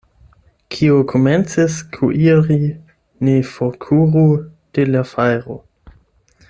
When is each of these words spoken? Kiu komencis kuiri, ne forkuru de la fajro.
Kiu 0.75 0.95
komencis 1.11 1.75
kuiri, 1.97 2.57
ne 3.29 3.37
forkuru 3.53 4.27
de 4.79 4.91
la 4.93 5.05
fajro. 5.15 5.63